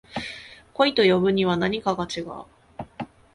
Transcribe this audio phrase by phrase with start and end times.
[0.73, 2.45] 恋と呼ぶにはなにか違う